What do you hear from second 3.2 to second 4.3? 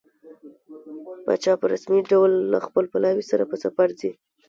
سره په سفر ځي.